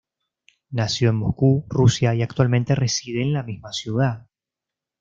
[0.71, 4.25] Nació en Moscú, Rusia, y actualmente reside en la misma ciudad.